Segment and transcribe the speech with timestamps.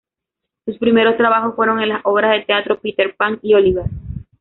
[0.65, 3.85] Sus primeros trabajos fueron en las obras de teatro "Peter Pan" y "Oliver".